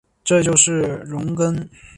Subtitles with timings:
[0.23, 1.67] 这就是容庚。